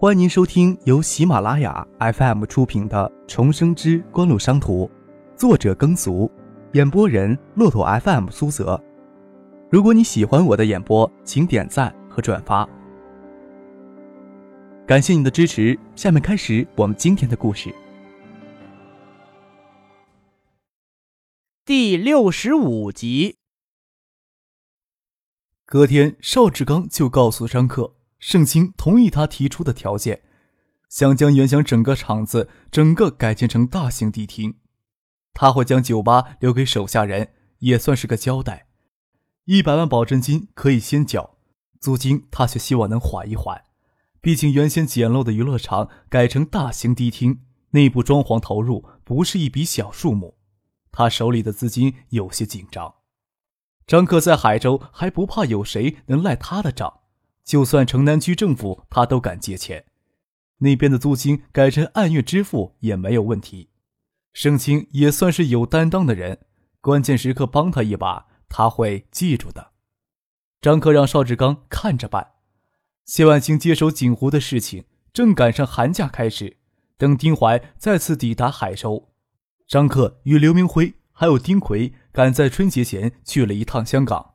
[0.00, 4.86] 欢迎您收听由喜马拉雅 FM 出品的《重生之官路商途》，
[5.36, 6.30] 作者耕俗，
[6.74, 8.80] 演播人骆驼 FM 苏泽。
[9.68, 12.64] 如果你喜欢我的演播，请点赞和转发，
[14.86, 15.76] 感谢你的支持。
[15.96, 17.74] 下面开始我们今天的故事。
[21.64, 23.34] 第六十五集。
[25.66, 27.97] 隔天，邵志刚就告诉张克。
[28.18, 30.22] 盛清同意他提出的条件，
[30.88, 34.56] 想将原想整个厂子整个改建成大型迪厅，
[35.32, 38.66] 他会将酒吧留给手下人，也算是个交代。
[39.44, 41.36] 一百万保证金可以先缴，
[41.80, 43.64] 租金他却希望能缓一缓。
[44.20, 50.36] 毕竟原先简陋的娱乐场改成大型迪厅，内部装潢投入不是一笔小数目，
[50.90, 52.96] 他手里的资金有些紧张。
[53.86, 57.00] 张克在海州还不怕有谁能赖他的账。
[57.48, 59.86] 就算城南区政府，他都敢借钱。
[60.58, 63.70] 那边的租金改成按月支付也没有问题。
[64.34, 66.40] 盛清也算是有担当的人，
[66.82, 69.72] 关键时刻帮他一把，他会记住的。
[70.60, 72.32] 张克让邵志刚看着办。
[73.06, 76.58] 谢万清接手锦湖的事情，正赶上寒假开始。
[76.98, 79.08] 等丁怀再次抵达海州，
[79.66, 84.34] 张克与刘明辉还有丁奎赶在春节前去了一趟香港。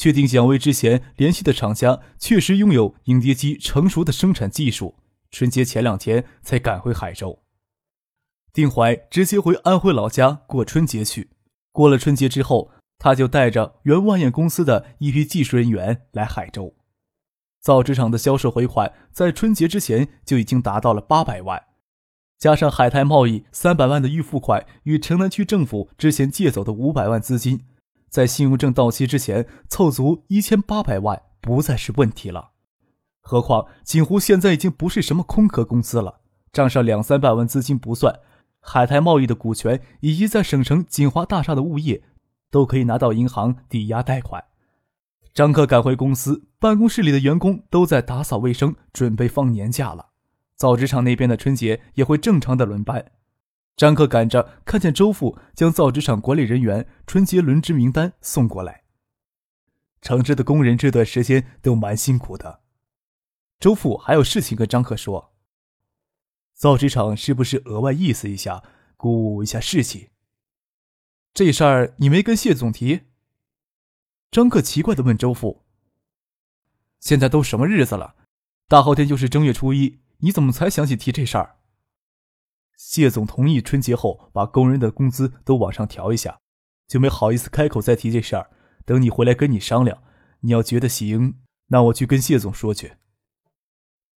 [0.00, 4.94] 确定蒋薇之前联系的厂家确实拥有影碟机成熟的生产技术，
[5.30, 7.42] 春节前两天才赶回海州。
[8.50, 11.28] 丁怀直接回安徽老家过春节去。
[11.70, 16.74] 过了春节之后，他就带着原万燕公司的一批技术人员来海州。
[17.60, 21.62] 造纸厂的销售回款在春节之前就已经达到了八百万，
[22.38, 27.66] 加上海泰贸易三百万的预付款与城南区政府之前借走的五百万资金。
[28.10, 32.50] 在信用证到期之前凑足一千八百万不再是问题了。
[33.22, 36.20] 何况锦湖现在已经不是什么空壳公司了，
[36.52, 38.20] 账上两三百万资金不算，
[38.60, 42.02] 海泰贸易的股权以及在省城锦华大厦的物业，
[42.50, 44.44] 都可以拿到银行抵押贷款。
[45.32, 50.08] 张克赶回公司，办公室里的员工都在打扫卫生，准备放年假了。
[50.56, 53.12] 造纸厂那边的春节也会正常的轮班。
[53.80, 58.84] 张克赶着看见周父将造纸厂管理人员春节轮值名单送过来。
[60.02, 62.60] 厂制的工人这段时间都蛮辛苦的。
[63.58, 65.32] 周父还有事情跟张克说。
[66.52, 68.62] 造纸厂是不是额外意思一下，
[68.98, 70.10] 鼓舞一下士气？
[71.32, 73.04] 这事儿你没跟谢总提？
[74.30, 75.64] 张克奇怪的问周父。
[76.98, 78.14] 现在都什么日子了？
[78.68, 81.56] 大后天就是正月初一，你怎么才想起提这事儿？
[82.82, 86.40] 谢总同意春节后把工人的工资都往上调一下，
[86.88, 88.48] 就没好意思开口再提这事儿。
[88.86, 90.02] 等你回来跟你商量，
[90.40, 91.34] 你要觉得行，
[91.66, 92.94] 那我去跟谢总说去。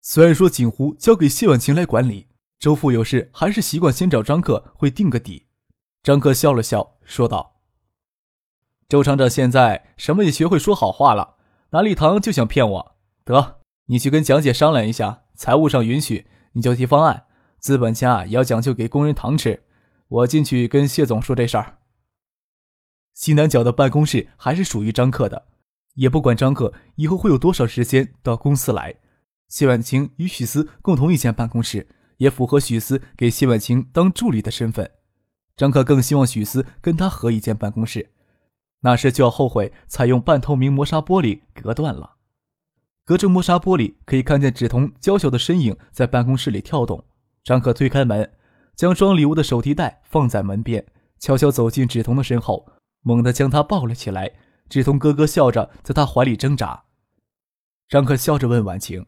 [0.01, 2.29] 虽然说锦湖交给谢婉晴来管理，
[2.61, 5.49] 周父有事还是习惯先找张克会定个底。
[6.05, 7.61] 张克笑了笑，说道
[8.89, 11.35] ：“周厂长现在什么也学会说好话了，
[11.71, 12.97] 拿礼堂就想骗我。
[13.25, 17.27] 得，你去跟蒋姐商量一下，财务上允许你就提方案。”
[17.63, 19.63] 资本家也要讲究给工人糖吃，
[20.09, 21.79] 我进去跟谢总说这事儿。
[23.15, 25.47] 西南角的办公室还是属于张克的，
[25.95, 28.97] 也不管张克以后会有多少时间到公司来。
[29.47, 31.87] 谢婉清与许思共同一间办公室，
[32.17, 34.91] 也符合许思给谢婉清当助理的身份。
[35.57, 38.11] 张克更希望许思跟他合一间办公室，
[38.81, 42.17] 那时就要后悔采用半透明磨砂玻璃隔断了。
[43.05, 47.05] 隔着磨砂玻璃，可以看见芷彤娇小的身影在办公室里跳动。
[47.45, 48.37] 张可推开门，
[48.75, 50.87] 将装礼物的手提袋放在门边，
[51.19, 52.69] 悄悄走进芷彤的身后，
[53.01, 54.35] 猛地将她抱了起来。
[54.69, 56.85] 芷彤咯咯笑着，在他怀里挣扎。
[57.89, 59.07] 张可笑着问婉晴：“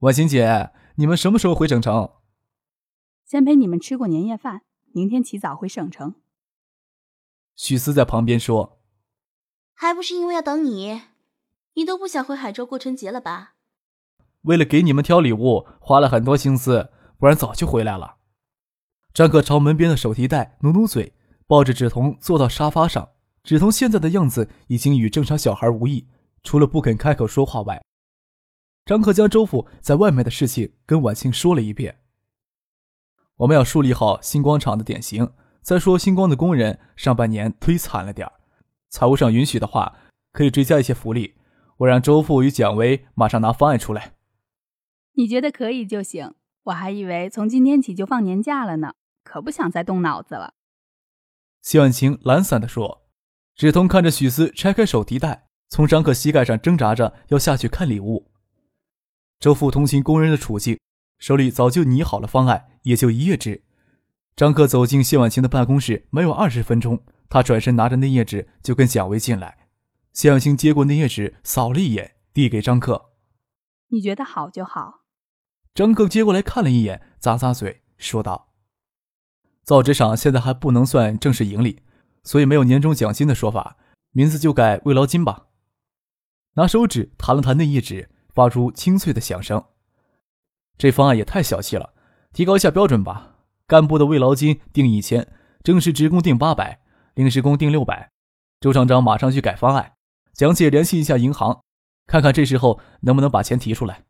[0.00, 2.12] 婉晴姐，你们什么时候回省城
[3.26, 4.62] ？”“先陪你们吃过年夜饭，
[4.92, 6.14] 明天起早回省城。”
[7.56, 8.78] 许思在旁边说
[9.74, 11.00] ：“还不是因为要等你，
[11.72, 13.54] 你都不想回海州过春节了吧
[14.42, 16.92] ？”“为了给你们挑礼物，花了很多心思。”
[17.24, 18.16] 不然早就回来了。
[19.14, 21.14] 张克朝门边的手提袋努努嘴，
[21.46, 23.12] 抱着芷彤坐到沙发上。
[23.42, 26.06] 芷彤现在的样子已经与正常小孩无异，
[26.42, 27.82] 除了不肯开口说话外。
[28.84, 31.96] 张克将周父在外面的事情跟婉清说了一遍。
[33.36, 35.32] 我们要树立好星光厂的典型。
[35.62, 38.34] 再说星光的工人上半年忒惨了点儿
[38.90, 39.96] 财务上允许的话，
[40.30, 41.36] 可以追加一些福利。
[41.78, 44.12] 我让周父与蒋薇马上拿方案出来。
[45.14, 46.34] 你觉得可以就行。
[46.64, 50.54] 我还以为从今天起就放年假了呢，可不想再动脑子了。
[51.62, 53.02] 谢婉晴懒散地说。
[53.54, 58.32] 芷彤看着许思拆开手提袋，从张克膝盖上挣扎着要下去看礼物。
[59.38, 60.80] 周父同情工人的处境，
[61.18, 63.62] 手里早就拟好了方案，也就一页纸。
[64.34, 69.68] 张克走进谢婉晴的办公室，没有二十分钟，他转身拿着那页纸就跟蒋薇进来。
[70.12, 73.12] 谢婉晴接过那页纸，扫了一眼，递给张克
[73.90, 75.02] ：“你觉得好就好。”
[75.74, 78.48] 张克接过来看了一眼，咂咂嘴，说道
[79.64, 81.82] ：“造纸厂现在还不能算正式盈利，
[82.22, 83.76] 所以没有年终奖金的说法，
[84.12, 85.46] 名字就改慰劳金吧。”
[86.56, 88.10] 拿手指弹了弹那页纸。
[88.34, 89.64] 发出清脆的响声。
[90.76, 91.94] 这方案也太小气了，
[92.32, 93.36] 提高一下标准吧。
[93.68, 95.32] 干部的慰劳金定一千，
[95.62, 96.80] 正式职工定八百，
[97.14, 98.10] 临时工定六百。
[98.60, 99.92] 周厂长马上去改方案。
[100.32, 101.62] 讲解联系一下银行，
[102.08, 104.02] 看看这时候能不能把钱提出来。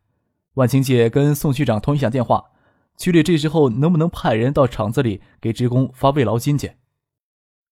[0.55, 2.53] 万晴姐跟宋区长通一下电话，
[2.97, 6.77] 区里这时候能不能派人到厂子里给职工发慰劳金去？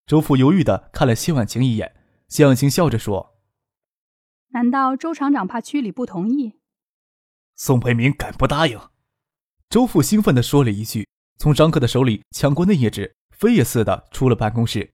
[0.05, 1.95] 周父犹豫的看了谢婉晴一眼，
[2.29, 3.37] 谢婉晴笑着说。
[4.49, 6.55] 难道周厂长怕区里不同意？
[7.55, 8.79] 宋培明敢不答应？
[9.71, 11.07] 周父兴奋地说了一句，
[11.39, 14.91] 从张克的手里抢过那页纸，飞也似的出了办公室。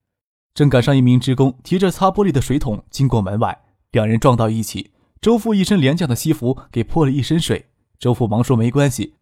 [0.52, 4.93] 正赶上一名职工提着擦玻璃的水桶经过门外，两人撞到一起。
[5.20, 7.67] 周父一身廉价的西服给泼了一身水。
[7.98, 9.16] 周父忙说没关系，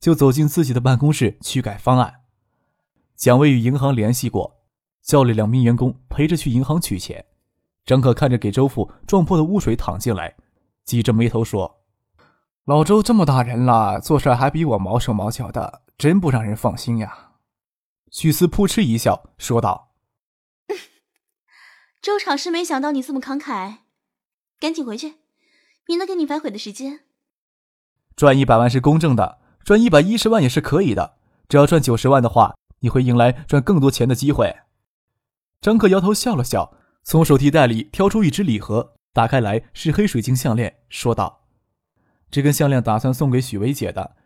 [0.00, 2.22] 就走进自己的办公室去改方案。
[3.14, 4.64] 蒋卫与银行联系过，
[5.00, 7.24] 叫了两名员工陪着去银行取钱。
[7.84, 10.36] 张可看着给周父撞破的污水淌进来，
[10.84, 11.84] 挤着眉头说
[12.66, 17.34] ：“老周这么大人了，做事还比我毛手毛脚的，真不让人放心呀。”
[18.10, 19.92] 许思扑哧一笑，说道：
[22.02, 23.78] “周厂是没想到你这么慷慨，
[24.58, 25.14] 赶紧回去，
[25.86, 27.05] 免得给你反悔的时间。
[28.16, 31.16] 赚一百万是公正的，赚一百一十万也是可以的。
[31.48, 34.56] 只要赚九十万的话，你会迎来赚更多钱的机会。”
[35.60, 36.72] 张克摇头笑了笑。
[37.08, 41.42] 从手提袋里挑出一只礼盒，打开来是黑水晶项链，说道
[42.32, 44.16] ：“这根项链打算送给许薇姐的，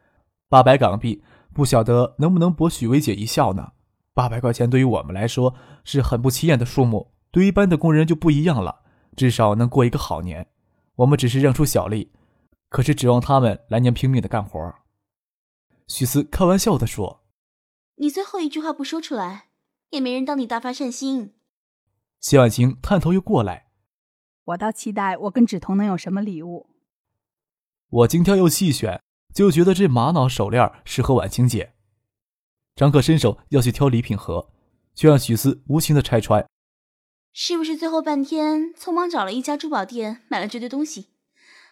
[0.49, 1.23] 八百港币，
[1.53, 3.73] 不晓得能不能博许薇姐一笑呢？
[4.15, 5.55] 八百块钱对于我们来说
[5.85, 8.81] 是很不起眼的数目，对一般的工人就不一样了，
[9.15, 10.47] 至少能过一个好年。
[10.95, 12.11] 我们只是让出小利，
[12.70, 14.75] 可是指望他们来年拼命的干活。”
[15.87, 17.25] 许思开玩笑的说
[17.96, 19.49] ：“你最后一句话不说出来，
[19.90, 21.34] 也没人当你大发善心。”
[22.20, 23.70] 谢婉晴探头又过来，
[24.44, 26.70] 我倒期待我跟芷彤能有什么礼物。
[27.88, 29.02] 我精挑又细选，
[29.34, 31.75] 就觉得这玛瑙手链适合婉晴姐。
[32.76, 34.52] 张克伸手要去挑礼品盒，
[34.94, 36.46] 却让许思无情的拆穿。
[37.32, 41.08] 是不是最后半天匆忙找了一家珠宝店买了这堆东西，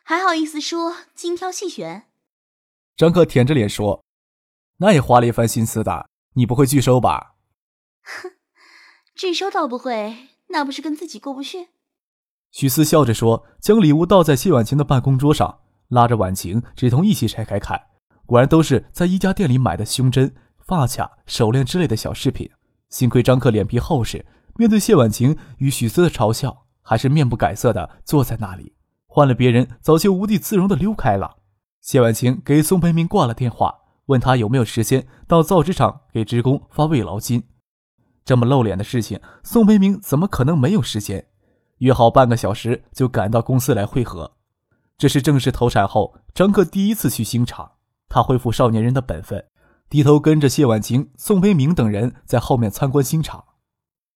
[0.08, 2.04] 还好意思说精挑细选？
[2.96, 4.02] 张克舔着脸说
[4.80, 7.34] ：“那也花了一番心思的，你不会拒收吧？”
[8.00, 8.30] 哼，
[9.14, 10.16] 拒收倒不会。
[10.46, 11.68] 那不是跟自己过不去？
[12.50, 17.78] 许思笑着说，将礼物倒在谢婉晴的办公桌上，拉着婉晴、芷彤一起拆开看。
[18.24, 20.34] 果然都是在一家店里买的胸针、
[20.66, 22.50] 发卡、手链之类的小饰品。
[22.88, 24.24] 幸亏张克脸皮厚实，
[24.56, 28.72] 面对谢婉晴与许思的嘲笑，还是面不改色的坐在那里。
[29.18, 31.38] 换了别人，早就无地自容的溜开了。
[31.80, 37.42] 谢婉晴给宋培明挂了电话，问他有没有时间到造纸厂给职工发慰劳金。
[38.24, 41.26] 这么露脸的事情，宋培明怎么可能没有时间？
[41.78, 44.36] 约好半个小时就赶到公司来会合。
[44.96, 47.72] 这是正式投产后张克第一次去新厂，
[48.08, 49.44] 他恢复少年人的本分，
[49.90, 53.46] 低头跟着谢婉晴、宋培明等人在后面参观新厂。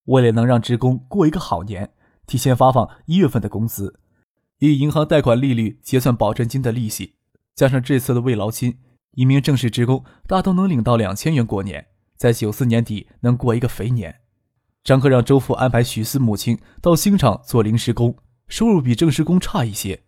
[0.04, 1.92] 为了能让职工过一个好年，
[2.24, 3.98] 提前发放一月份的工资，
[4.68, 7.14] 以银行贷款利率结算保证金的利息，
[7.52, 8.78] 加上这次的慰劳金，
[9.14, 11.84] 一名正式职工大都能领到两千元过年。
[12.16, 14.20] 在九四年底能过一个肥年，
[14.84, 18.16] 张克让周父安排许思母亲到新厂做临时工，
[18.46, 20.04] 收入比正式工差一些，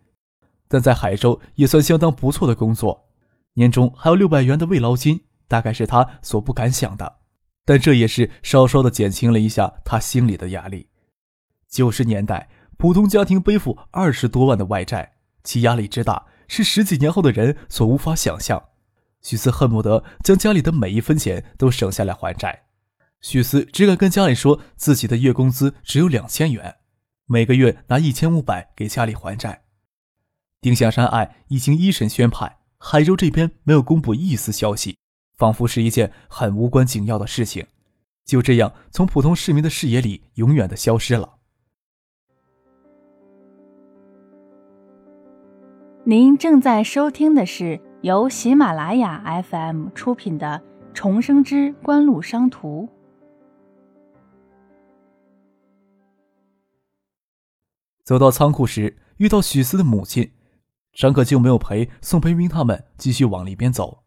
[0.69, 3.09] 但在海州也算相当不错的工作，
[3.55, 7.17] 年终还有六百元的慰劳金，大概是他所不敢想的，
[7.65, 10.91] 但这也是稍稍的减轻了一下他心里的压力。
[11.69, 18.63] 九十年代，普通家庭背负二十多万的外债，其压力之大，是十几年后的人所无法想象。
[19.23, 22.65] 许思恨不得将家里的每一分钱都省下来还债。
[23.21, 26.77] 许思只敢跟家里说自己的月工资只有两千元，
[27.27, 29.63] 每个月拿一千五百给家里还债。
[30.61, 34.99] 丁香山案已经一审宣判，海州这边没有公布一丝消息，
[35.37, 37.67] 仿佛是一件很无关紧要的事情，
[38.27, 41.34] 就这样从普通市民的视野里永远的消失了。
[46.07, 47.81] 您正在收听的是。
[48.03, 52.87] 由喜马拉雅 FM 出品的《重生之官路商途》。
[58.05, 60.31] 走到仓库时，遇到许思的母亲。
[60.93, 64.05] 张克就没有陪宋培明他们继续往里边走，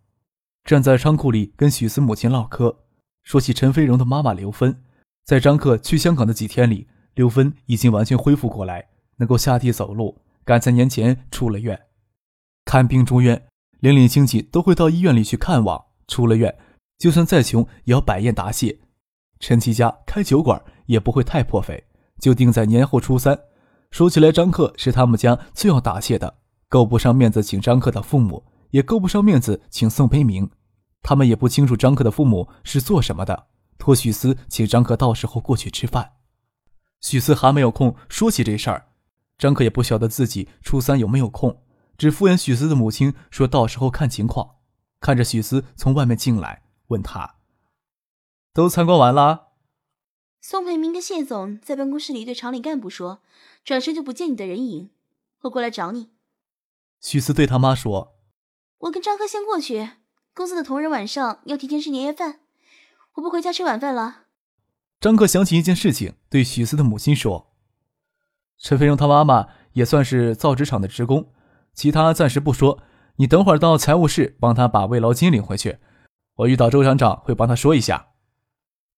[0.63, 2.77] 站在仓库里跟许思母亲唠嗑，
[3.23, 4.83] 说起陈飞荣的妈妈刘芬。
[5.25, 10.21] 在张克去香港的几天里，刘芬已经完全恢复过来，能够下地走路。
[10.45, 11.86] 赶在年前出了院，
[12.67, 13.47] 看病住院，
[13.79, 15.85] 邻里亲戚都会到医院里去看望。
[16.05, 16.53] 出了院，
[16.97, 18.77] 就算再穷也要摆宴答谢。
[19.39, 21.85] 陈其家开酒馆也不会太破费，
[22.19, 23.39] 就定在年后初三。
[23.89, 30.49] 说起来，张克是他们家最要答谢的，够不上面子请张克的父母，也够不上面子请宋培明。
[31.01, 33.47] 他们也不清楚张克的父母是做什么的，
[33.77, 36.11] 托许思请张克到时候过去吃饭。
[36.99, 38.87] 许思还没有空说起这事儿。
[39.37, 41.55] 张克也不晓得自己初三有没有空，
[41.97, 44.55] 只敷衍许思的母亲说：“到时候看情况。”
[44.99, 47.35] 看着许思从外面进来，问他
[48.53, 49.49] ：“都参观完了？”
[50.41, 53.21] 宋培明跟谢总在办公室里对厂里干部说，
[53.63, 54.91] 转身就不见你的人影，
[55.41, 56.11] 我过来找你。
[57.01, 58.15] 许思对他妈说
[58.79, 59.89] ：“我跟张科先过去，
[60.33, 62.39] 公司的同仁晚上要提前吃年夜饭，
[63.15, 64.23] 我不回家吃晚饭了。”
[64.99, 67.53] 张克想起一件事情，对许思的母亲说。
[68.57, 71.31] 陈飞荣他妈妈也算是造纸厂的职工，
[71.77, 72.79] 其他暂时不说。
[73.17, 75.77] 你等会儿到财务室帮他把慰劳金领回去，
[76.37, 78.07] 我遇到周厂长会帮他说一下。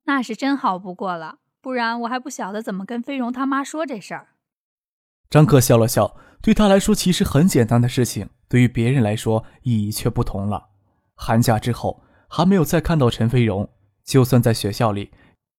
[0.05, 4.29] 那是真好不过了，不然我还不晓得怎么跟飞荣他妈说这事儿。
[5.29, 10.69] 张克笑了笑，对他来说其实很简单的事情，对于别人来说意义却不同了。
[11.15, 13.69] 寒假之后还没有再看到陈飞荣，
[14.05, 15.12] 就算在学校里，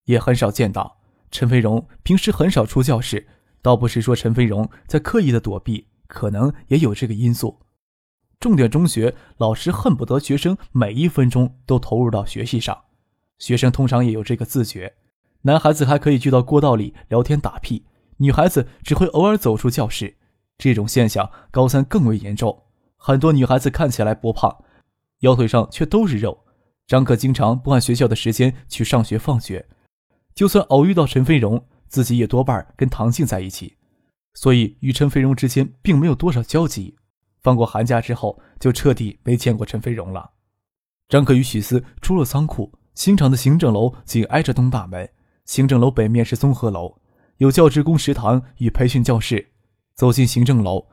[0.05, 0.99] 也很少见到
[1.31, 1.87] 陈飞荣。
[2.03, 3.29] 平时很少出教室。
[3.63, 7.61] 倒不是说陈飞荣在刻意的躲避，可能也有这个因素。
[8.41, 12.77] 重点中学老师恨不得学生每一分钟都投入到学习上，
[13.39, 14.95] 学生通常也有这个自觉。
[15.43, 17.87] 男孩子还可以聚到过道里聊天打屁，
[18.17, 20.17] 女孩子只会偶尔走出教室。
[20.59, 22.65] 这种现象高三更为严重，
[22.97, 24.65] 很多女孩子看起来不胖，
[25.21, 26.45] 腰腿上却都是肉。
[26.87, 29.69] 张可经常不按学校的时间去上学放学，
[30.35, 31.65] 就算偶遇到陈飞荣。
[31.89, 33.77] 自己也多半跟唐静在一起，
[34.35, 36.97] 所以与陈飞荣之间并没有多少交集。
[37.43, 40.31] 放过寒假之后，就彻底没见过陈飞荣了。
[41.09, 45.09] 张可与许思出了仓库，新厂的行政楼紧挨着东大门。
[45.47, 46.99] 行政楼北面是综合楼，
[47.39, 49.49] 有教职工食堂与培训教室。
[49.95, 50.87] 走进行政楼，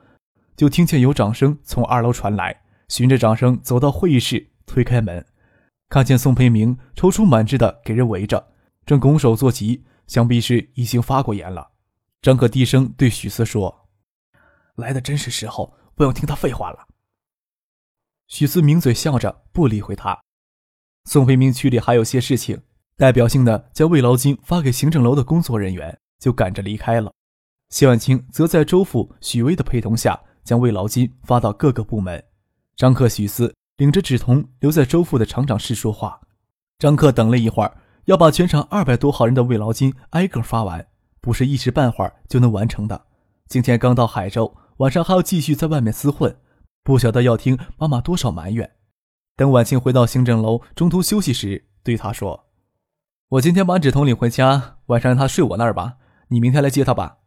[0.56, 2.64] 就听见有掌声从二楼传来。
[2.90, 5.26] 循着掌声走到会议室，推开门，
[5.90, 8.48] 看见宋培明踌躇满志的给人围着，
[8.86, 9.82] 正拱手作揖。
[10.08, 11.72] 想必是已经发过言了。
[12.22, 13.88] 张可低声对许思说
[14.76, 16.88] ：“来的真是时候，不用听他废话了。”
[18.28, 20.20] 许思抿嘴笑着，不理会他。
[21.06, 22.62] 宋培明区里还有些事情，
[22.98, 27.14] 代表性的将慰劳金发给行政楼的工作人员，就赶着离开了。
[27.70, 32.24] 谢婉清则在周副许巍的陪同下，将慰劳金发到各个部门。
[32.76, 36.20] 张克、许思领着纸筒留在周副的厂长室说话。
[36.80, 37.78] 张克等了一会儿。
[38.08, 40.88] 要把全场二百多号人的慰劳金挨个发完，
[41.28, 43.08] 不是一时半会儿就能完成的。
[43.50, 46.38] 今天刚到海州，晚上还要继续在外面厮混，
[46.86, 48.72] 不晓得要听妈妈多少埋怨。
[49.36, 52.46] 等晚清回到行政楼，中途休息时，对他说
[53.28, 55.98] ：“我今天把纸筒领回家，晚上让他睡我那儿吧。
[56.30, 57.18] 你明天来接他吧。”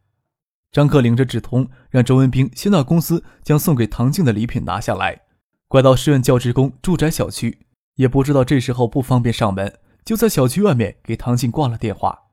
[0.73, 5.21] 张克领着纸筒，让周文斌先到公司将送给唐静的礼品拿下来，
[5.67, 7.67] 拐到市院教职工住宅小区，
[7.97, 9.71] 也不知道这时候不方便上门。
[10.03, 12.30] 就在小区外面给唐静挂了电话。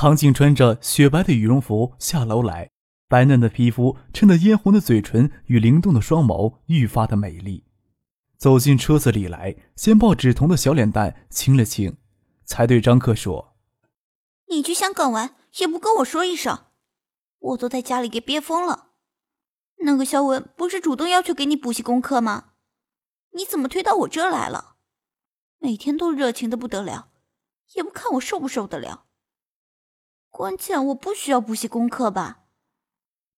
[0.00, 2.70] 唐静穿着雪白的羽绒服下楼来，
[3.08, 7.64] 白嫩的皮肤衬得嫣红的嘴唇与灵动的双眸愈发的美丽。
[8.36, 11.96] 走进车子里来，先抱纸筒的小脸蛋亲了亲，
[12.44, 13.56] 才对张克说
[14.46, 16.66] ：“你去香港玩也不跟我说一声，
[17.40, 18.90] 我都在家里给憋疯了。
[19.78, 22.50] 那个肖文不是主动要求给你补习功课吗？
[23.32, 24.76] 你怎么推到我这来了？”
[25.58, 27.08] 每天都热情的不得了，
[27.74, 29.06] 也不看我受不受得了。
[30.38, 32.44] 关键我不需要补习功课吧？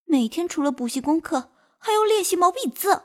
[0.04, 3.04] 每天除了补习功课，还要练习毛笔字。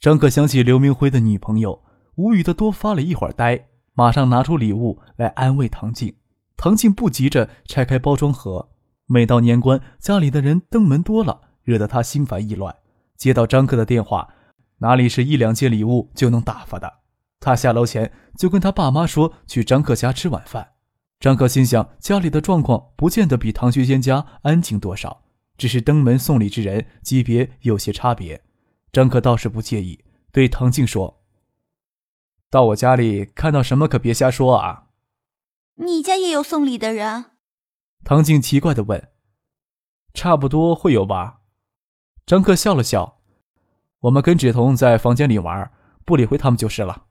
[0.00, 1.84] 张可想起刘明辉的女朋友，
[2.16, 6.16] 无语的多发了一会儿呆，马上拿出礼物来安慰唐静。
[6.56, 8.70] 唐静不急着拆开包装盒，
[9.06, 12.74] 每到年关，家里的人登门多了，惹得他心烦意乱。
[13.16, 14.34] 接到张克的电话，
[14.78, 16.92] 哪里是一两件礼物就能打发的？
[17.38, 20.72] 他下楼前就跟他爸妈说去张克家吃晚饭。
[21.20, 25.22] 张克心想，家里的状况不见得比唐学仙家安静多少，
[25.58, 28.42] 只是登门送礼之人级别有些差别。
[28.90, 31.22] 张克倒是不介意，对唐静说
[32.48, 34.86] ：“到我家里看到什么可别瞎说啊。”
[35.76, 37.26] 你家也有送礼的人？
[38.02, 39.10] 唐静奇怪的问。
[40.14, 41.42] “差不多会有吧。”
[42.24, 43.20] 张克笑了笑，
[44.00, 45.70] 我们跟芷彤在房间里玩，
[46.06, 47.08] 不理会他们就是了。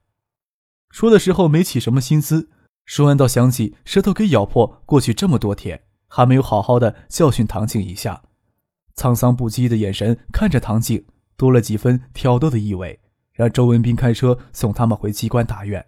[0.90, 2.50] 说的时候没起什么心思，
[2.90, 8.24] 说完倒想起舌头给咬破，过去这么多天还没有好好的教训唐静一下，
[8.96, 11.06] 沧桑不羁的眼神看着唐静，
[11.36, 12.98] 多了几分挑逗的意味。
[13.32, 15.86] 让周文斌开车送他们回机关大院。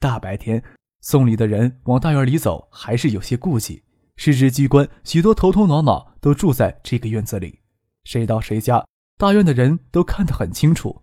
[0.00, 0.60] 大白天
[1.00, 3.84] 送礼的人往大院里走，还是有些顾忌。
[4.16, 7.60] 市直机关许多头头脑脑都住在这个院子里，
[8.02, 8.84] 谁到谁家，
[9.16, 11.02] 大院的人都看得很清楚。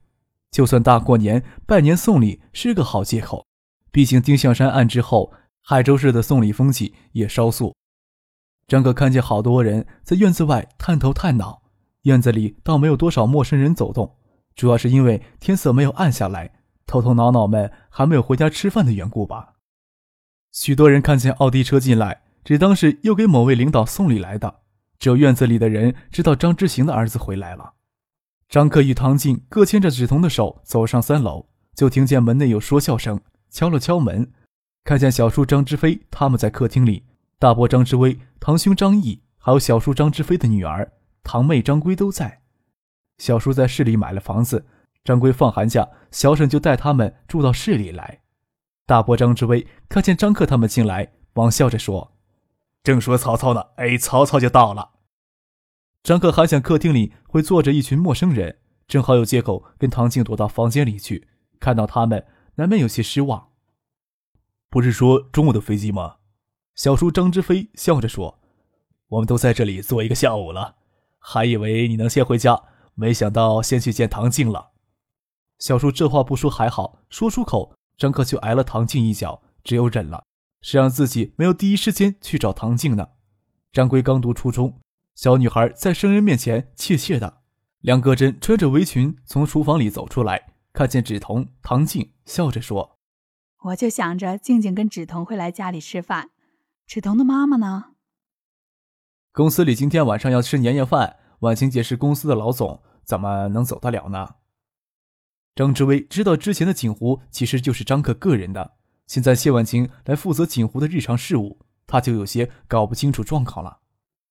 [0.52, 3.45] 就算大过年拜年送礼是个好借口，
[3.96, 7.74] 毕竟丁向山案之后，海州市的送礼风气也稍肃。
[8.68, 11.62] 张哥看见好多人在院子外探头探脑，
[12.02, 14.18] 院子里倒没有多少陌生人走动，
[14.54, 16.52] 主要是因为天色没有暗下来，
[16.86, 19.54] 头头脑脑们还没有回家吃饭的缘故吧。
[20.52, 24.64] 许多人看见奥迪车进来，只当是又给某位领导送礼来的。
[25.00, 27.76] 只有院子里的人知道张之行的儿子回来了。
[28.50, 33.22] 张克与唐静各牵着芷彤的手走上三楼，就听见门内有说笑声，
[33.56, 34.34] 敲了敲门，
[34.84, 37.06] 看见小叔张之飞他们在客厅里，
[37.40, 40.92] 大伯张之威、堂兄张毅，还有小叔张之飞的女儿
[41.24, 42.42] 堂妹张归都在。
[43.18, 44.66] 小叔在市里买了房子，
[45.06, 48.20] 张归放寒假，小沈就带他们住到市里来。
[48.86, 52.12] 大伯张之威看见张克他们进来，忙笑着说
[52.84, 54.90] ：“正说曹操呢，哎，曹操就到了。”
[56.04, 61.30] 张克还想客厅里会坐着一群陌生人，正好有借口跟唐静躲到房间里去。
[61.58, 63.50] 看到他们，难免有些失望。
[64.70, 66.18] 不是说中午的飞机吗？
[66.76, 68.40] 小叔张之飞笑着说
[69.08, 70.76] ：“我们都在这里坐一个下午了，
[71.20, 72.62] 还以为你能先回家，
[72.94, 74.72] 没想到先去见唐静了。”
[75.60, 80.26] 小叔这话不说还好，说出口，张克就挨了唐静一脚，只有忍了。
[80.62, 83.08] 谁让自己没有第一时间去找唐静呢？
[83.72, 84.82] 张圭刚读初中。
[85.14, 87.42] 小女孩在生人面前怯怯的。
[87.80, 93.00] 梁戈真穿着围裙从厨房里走出来，看见芷彤、唐静，笑着说
[93.68, 96.32] ：“我就想着静静跟芷彤会来家里吃饭。
[96.86, 97.94] 芷彤的妈妈呢？
[99.32, 104.36] 公司里今天晚上要吃年夜饭，婉晴姐是公司的老总，怎么能走得了呢？”
[105.56, 108.74] 张志威知道之前的锦湖其实就是张克个人的，
[109.08, 113.80] 现在谢婉晴来负责锦湖的日常事务，他就有些搞不清楚状况了。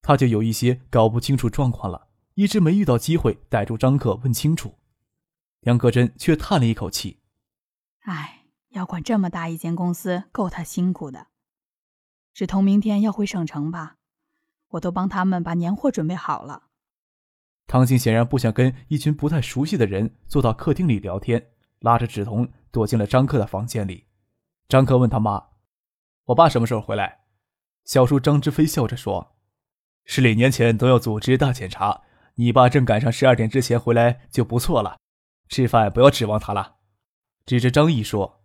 [0.02, 4.76] 他就有一些搞不清楚状况了，一直没遇到机会逮住张克问清楚。
[5.64, 7.20] 梁克真却叹了一口气
[8.04, 11.28] ：“哎，要管这么大一间公司，够他辛苦的。
[12.34, 13.96] 志同明天要回省城吧？
[14.72, 16.64] 我都帮他们把年货准备好了。”
[17.66, 24.04] 唐静显然不想跟一群不太熟悉的人坐到客厅里聊天，拉着芷彤躲进了张克的房间里。
[24.68, 25.46] 张克问他妈
[26.26, 27.20] ：“我爸什么时候回来？”
[27.86, 29.34] 小叔张之飞笑着说。
[30.04, 32.02] 市里年前都要组织大检查，
[32.34, 34.98] 你爸正赶上十二点之前回来就不错了。
[35.54, 36.78] 吃饭不要指望他了。
[37.46, 38.42] 指着张毅说：“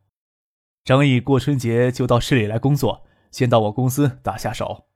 [0.86, 4.90] 张毅过春节就到市里来工作，先到我公司打下手。”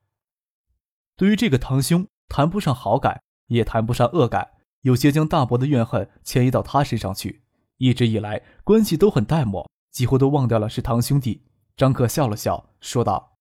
[1.18, 7.46] 对于这个堂兄，谈不上好感，也谈不上恶感，有些将大伯的怨恨迁移到他身上去。
[7.78, 11.48] 一直以来关系都很淡漠，几乎都忘掉了是堂兄弟。
[11.76, 13.40] 张克笑了笑，说道。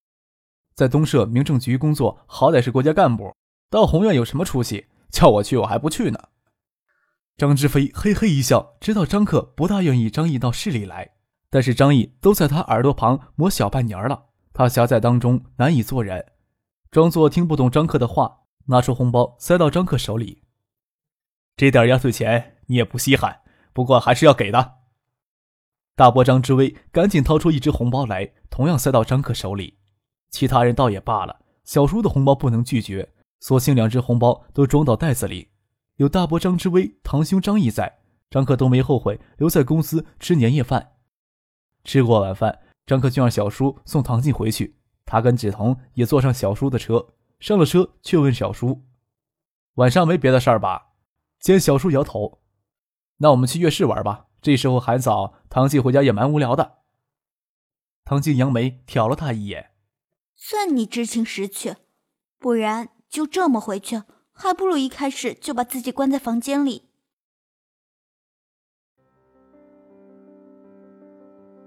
[0.74, 3.36] 在东社民政局工作，好歹是国家干部，
[3.68, 4.86] 到宏院有什么出息？
[5.10, 6.18] 叫我去，我还不去呢。
[7.42, 11.10] 张志飞嘿嘿一笑，知道张克不大愿意张毅到市里来，
[11.50, 16.24] 但是张毅都在他耳朵旁磨小半年了，他夹在当中难以做人，
[16.92, 20.44] 装作听不懂张克的话，拿出红包塞到张克手里。
[21.56, 23.40] 这点压岁钱你也不稀罕，
[23.72, 24.74] 不过还是要给的。
[25.96, 29.80] 大伯张之威赶紧掏出一只红包来，同样塞到张克手里。
[30.30, 35.48] 其他人倒也罢了，小叔的红包不能拒绝，索性两只红包都装到袋子里。
[36.02, 40.94] 有大伯张之威、堂兄张毅在，张克都没后悔留在公司吃年夜饭。
[41.84, 47.14] 吃过晚饭，张克就让小叔送唐静回去，他跟芷彤也坐上小叔的车。
[47.38, 48.82] 上了车，却问小叔
[49.74, 50.88] ：“晚上没别的事儿吧？”
[51.38, 52.40] 见小叔摇头
[53.18, 54.26] ：“那我们去月市玩吧。
[54.40, 56.78] 这时候还早，唐静回家也蛮无聊的。”
[58.04, 59.70] 唐静扬眉挑了他一眼。
[60.34, 61.76] 算你知情识趣，
[62.40, 66.84] 不然就这么回去，还不如一开始就把自己关在房间里。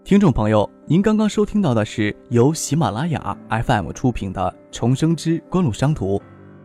[0.04, 6.20] 听众朋友，您刚刚收听到的是由喜马拉雅 FM 出品的《重生之官路商途》，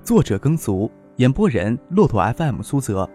[0.04, 3.08] 作者耕俗，演播人骆驼 FM 苏泽。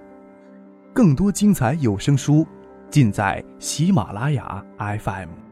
[0.93, 2.47] 更多精彩有声书，
[2.89, 5.44] 尽在喜马拉雅 FM。